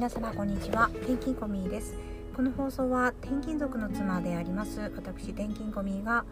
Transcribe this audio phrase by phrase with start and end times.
[0.00, 0.88] 皆様こんにちは。
[1.02, 1.94] 転勤コミーです。
[2.34, 6.24] この放送は転勤族の妻であります私転勤コミーが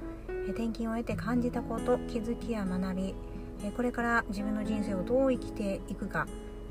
[0.46, 3.14] 転勤を得て感じたこと気づきや学び
[3.76, 6.26] これから自分の人生をどう生きていくか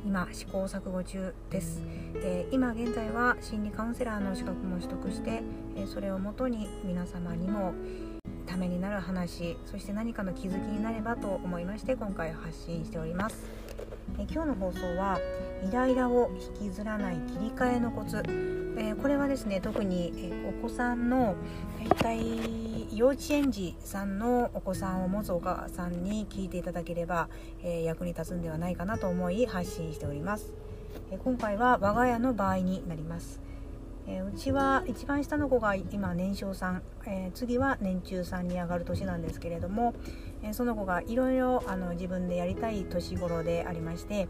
[0.08, 1.84] 今試行錯誤中です、
[2.16, 5.44] え今現在は心理カウンセラーの資格も取得して、
[5.76, 7.76] えそれをもとに皆様にも
[8.48, 13.46] ためになる話そして何かの気づきになればと思いまして今回発信しております。
[14.20, 15.20] え今日の放送は
[15.68, 18.24] イライラを引きずらない切り替えのコツ、
[18.76, 21.36] えこれはですね特に、えお子さんの
[21.80, 27.30] 大体幼稚園児さんのお子さんを持つお母さんに聞いていただければ、
[27.64, 30.52] え役に立つんではないかなと思い発信しております、
[31.12, 33.40] え今回は我が家の場合になります。
[34.10, 39.94] え、うちは一番下の子が今年少さん、え、次は年中さんに上がる年なんですけれども、
[40.48, 44.28] え、その子がいろいろ自分でやりたい年頃でありまして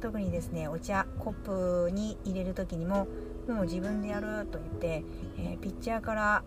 [0.00, 3.06] 特にですねお茶コップに入れる時にも
[3.48, 5.04] もう自分でやると言って、
[5.38, 6.42] えピッチャーから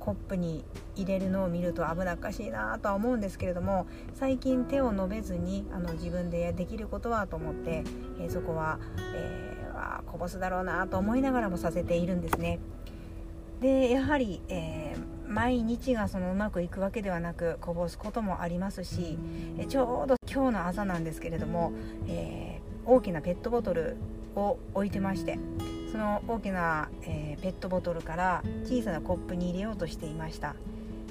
[0.00, 0.64] コップに
[0.96, 7.84] 入れるのを見ると危なっかしいなとは思うんですけれども最近手を伸べずにあの自分でできることはと思って、
[8.20, 8.78] えそこは、
[9.14, 12.58] えはこぼすだろうなと思いながらもさせているんですね。
[13.62, 19.16] でやはり、えー、毎日がそのうまくいくわけではなくこぼすこともありますし、
[19.68, 21.72] ちょうど今日の朝なんですけれども、
[22.08, 23.96] えー、大きなペットボトル
[24.34, 25.38] を置いてまして
[25.92, 30.56] その大きな、えー、ペットボトルから小さなコップに入れようとしていました。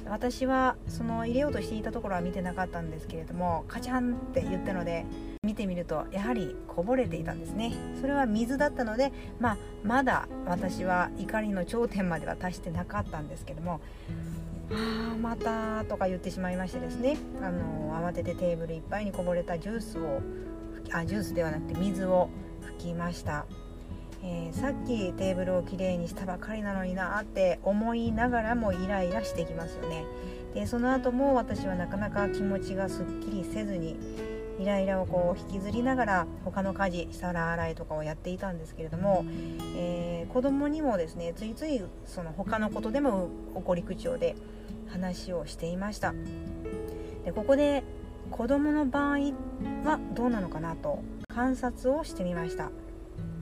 [0.10, 5.06] 私はその入れようとしていたところは見てなかったんですけれどもカチャンって言ったので
[5.52, 7.74] 見てみるとやはりこぼれていたんですね。
[8.00, 13.82] それは水だったので、まあ、まだ私は怒りの頂点までは達してなかったんですけども
[14.72, 17.18] あまたとか言ってしまいましてですね。
[17.42, 20.22] あの慌ててテーブルいっぱいにこぼれたジュースを
[20.94, 22.30] あジュースではなくて水を
[22.78, 23.46] 拭きました、
[24.24, 30.06] えー、さっきテーブルをきれいにしたばかりなのになって思いながらもイライラしてきますよね。
[30.54, 33.98] でその後も私はなかなか気持ちがすっきりせずに
[34.60, 39.26] イライラをこう引きずりながら他の家事皿洗いとかをやっていたんですけれども、
[39.76, 44.36] えー、子供にもですねついついその他のことでも怒り口調で
[44.90, 46.14] 話をしていました。
[47.26, 47.84] でここで
[48.30, 49.18] 子供の場合
[49.84, 52.70] はどうなのかなと観察をしてみました。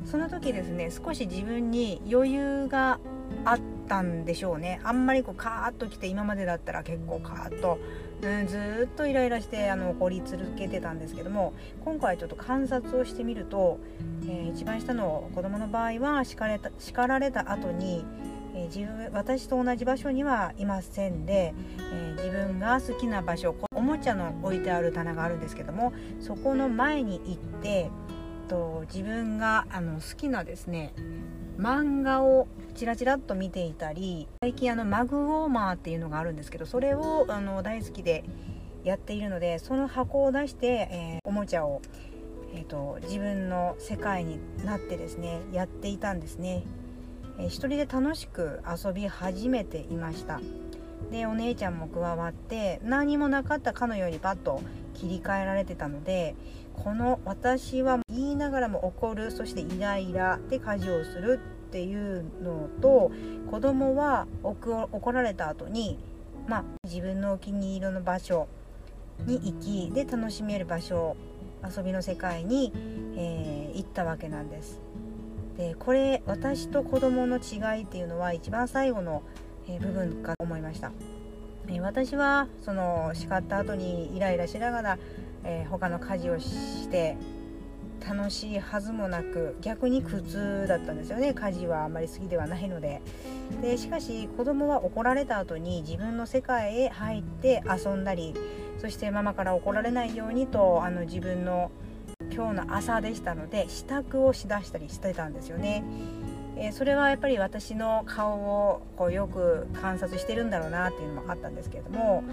[0.05, 2.99] その時ですね少し自分に余裕が
[3.45, 4.79] あったんでしょうね。
[4.83, 7.77] あんまりこうカーッときて今までだったら結構カーッと、
[8.21, 11.53] うん、ずっとイライラしてあの怒り続けてたんですけども
[11.85, 13.79] 今回ちょっと観察をしてみると、
[14.23, 18.05] えー、一番下の子供の場合は叱れた叱られた後に
[18.53, 27.89] えー、自分私と同じ場所にはいませんで、えー、自分が好きな場所おもちゃの置いてある棚があるんですけどもそこの前に行って
[28.49, 30.93] と自分があの好きなですね
[31.57, 38.25] 漫画をチラチラっと見ていたり最近あのマグウォーマーっていうのがあるんですけどそれをあの大好きで
[38.83, 41.81] やっているのでその箱を出して、えー、おもちゃを、
[42.53, 46.63] えーと、自分の世界になってですねやっていたんですね、
[47.37, 50.39] えー、一人で楽しく遊び始めていました。
[51.11, 54.61] でお姉ちゃんも加わって何もなかったかのようにパッと
[54.99, 56.35] 切り替えられてたので
[56.73, 63.11] この私は言いながらも怒るそしてイライラで家事をするっていうのと
[63.49, 65.99] 子供は怒られた後に
[66.47, 68.47] まあ自分のお気に入りの場所
[69.25, 71.15] に行きで楽しめる場所
[71.63, 72.71] 遊びの世界に、
[73.15, 74.79] えー、行ったわけなんです。
[75.57, 79.23] でこれ私と子供の違いっていうのは一番最後の、
[79.67, 80.91] 部分かと思いました。
[81.67, 84.99] え、私はその叱った後にイライラしながら
[85.43, 87.15] えー、他の家事をして
[88.07, 93.01] 楽しいはずもなく逆に苦痛だったんですよね家事はあんまり好きではないので
[93.61, 98.33] でしかし子供は怒られた後に自分の世界へ入って遊んだり
[98.77, 101.71] そしてママから怒られないようにとあの自分の
[102.31, 105.83] 今日の朝でしたので支度をしだしたりしてたんですよね。
[106.59, 112.23] えー、それはやっぱり私の顔をこうよく観察してるんだろうなっていうのもあったんですけれども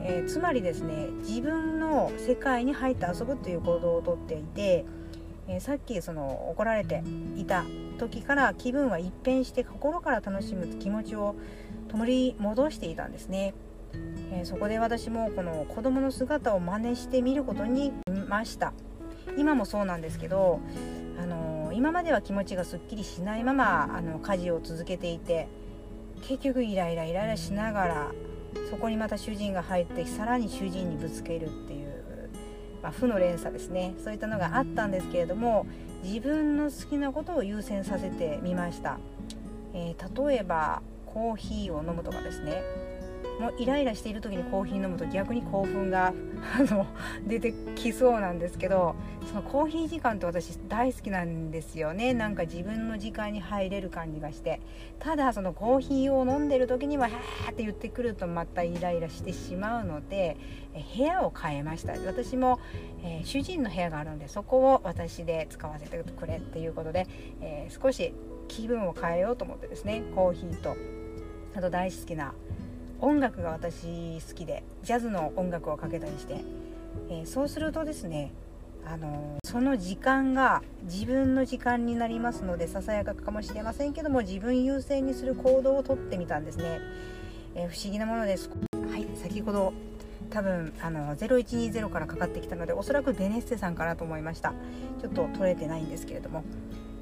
[0.00, 4.84] えー、つまりですね自分の世界に入って遊ぶという行動をとっていて、
[5.48, 7.02] えー、さっきその怒られて
[7.36, 7.64] いた
[7.98, 11.34] 時から気分は一変して心から楽しむ気持ちを
[11.88, 13.54] 取り戻していたんですね、
[14.32, 17.92] え、そこで私もこの子供の姿を真似してみることに
[18.28, 18.72] ました。
[19.36, 20.60] 今もそうなんですけど、
[21.18, 21.47] あの
[21.78, 25.46] 今までは気持ちがすっきりしないままあの家事を続けていて
[26.22, 28.12] 結局イライライライラしながら
[28.68, 31.98] そこにまた主人が入ってさらに主人にぶつけるっていう
[32.82, 33.94] まあ、負の連鎖ですね。
[34.04, 35.66] そういったのがあったんですけれども
[36.02, 38.98] 自分の好きなことを優先させてみました、
[39.74, 42.60] えー、例えばコーヒーを飲むとかですね。
[43.38, 46.12] もうイライラしている時にコーヒー飲むと逆に興奮が
[46.58, 46.86] あの
[47.26, 48.96] 出てきそうなんですけど
[49.28, 52.14] そのコーヒー時間って私大好きなんですよね。
[52.14, 54.60] なんか自分の時間に入れる感じがして。
[54.98, 60.36] ただそのコーヒーを飲んでる時には「はーって言ってくるとまたイライラしてしまうので
[60.96, 61.92] 部屋を変えました。
[62.06, 62.58] 私も、
[63.04, 67.06] えー、主人の部屋があるんでそこを私で使わせてくれっていうことで、
[67.40, 68.12] えー、少し
[68.48, 70.74] 気分を変えようと思ってですねコーヒーと
[71.54, 72.34] あと大好きな
[73.00, 76.40] 音楽が私好きでジャズの音楽をかけたりして、
[77.10, 78.32] えー、そうするとですね
[78.84, 86.80] あのその時間が自分の時間になりますのでささやかかもしれませんけども自分優先にする行動をとってみたんですね、
[87.54, 88.50] えー、不思議なものです。
[88.90, 89.72] はい先ほど
[90.30, 94.52] 多分あの0120からかかってきたのでおそらくベネッセさんかなと思いました。
[95.00, 96.42] ちょっと取れてないんですけれども。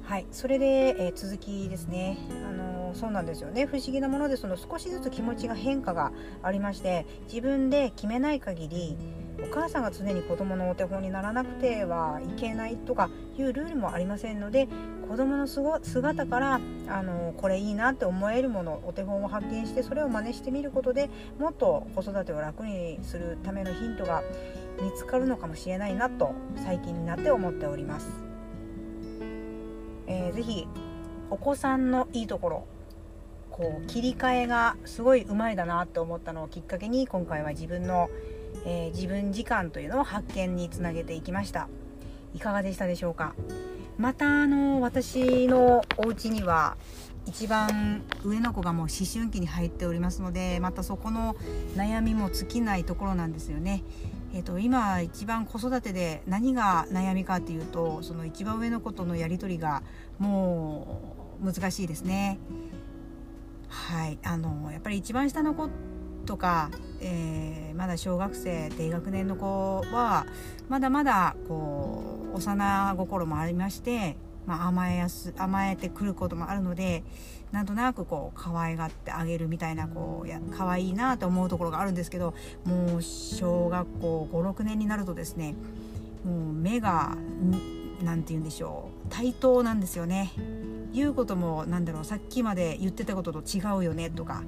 [0.03, 2.17] はいそれで、えー、続きですね。
[2.49, 6.11] あのそうなんですよね不思議なものでその少しずつ気持ちが変化が
[6.43, 8.97] ありまして自分で決めない限り
[9.41, 14.67] お母さんが常に子供のお手本にならなくてはいけないとかいうルールもありませんので
[15.07, 24.21] 子供の姿からあのこれいいなって思えるものお手本を発見してそれを真似してみることでもっと子育てを楽にするためのヒントが
[24.81, 28.07] 見つかるのかもしれないなと最近になって思っております。
[30.07, 30.67] えー、ぜひ
[31.29, 32.67] お子さんのいいところ
[33.57, 38.07] こう切り替えがすごいうまいだなって思ったのをきっかけに今回は自分の、
[38.65, 41.67] えー、自分時間というのを発見につなげていきました。
[42.35, 43.33] いかがでしたでしょうか？
[43.97, 46.77] またあの私のお家には
[47.25, 51.35] 一番上の子がもう思春期に入っておりますのでまたそこの
[51.75, 53.83] 悩みも尽きないところなんですよね。
[54.35, 59.81] えーと、今一番子育てで何が悩みかっていうとその一番上の子とのやり取りが
[60.19, 62.37] もう難しいですね。
[63.87, 64.19] はい。
[64.23, 65.69] あのやっぱり一番下の子
[66.25, 66.69] とか、
[66.99, 70.25] えー、まだ小学生低学年の子は
[70.67, 72.41] まだまだこう幼
[72.97, 77.03] 心もありましてまあ、甘えやす甘えてくることもあるので
[77.51, 85.53] なんとなくこう可愛がってあげるみたいなこうや可愛いなと思うところがあるんですけどもう小学校56年になるとですね
[86.25, 87.17] もう目が
[88.01, 90.31] 何て言うんでしょう対等なんですよね。
[90.93, 94.43] 言うこともなんだろうさっきまで言ってたことと違うよねとか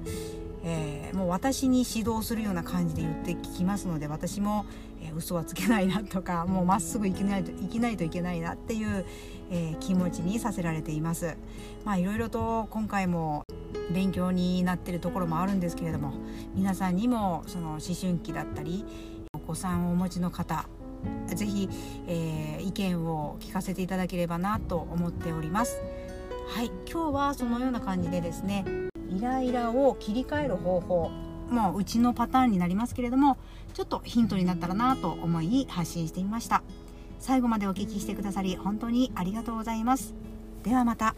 [0.62, 4.66] えー、もう私に指導するような感じで言ってきますので私も、
[5.02, 9.04] えー、嘘はつけないなとか もうまっすぐ生きないと生きないといけないなっていう、
[9.50, 11.36] えー、気持ちにさせられています。
[11.84, 13.44] まあいろいろと今回も
[13.92, 16.12] 勉強になってるところもあるんですけれども
[16.54, 18.84] 皆さんにもその思春期だったり
[19.32, 20.68] お子さんをお持ちの方
[21.26, 21.68] 是非、
[22.06, 25.80] えー、意見を聞かせていただければなと思っております。
[26.54, 26.70] はい。
[26.90, 28.64] 今日はそのような感じでですね
[29.08, 31.10] イライラを切り替える方法
[31.48, 33.38] もううちのパターンになりますけれども
[33.72, 36.62] ちょっとヒントになったらなと思い発信してみました。
[37.18, 40.14] 最後までお聴きしてくださり本当にありがとうございます。
[40.64, 41.14] ではまた。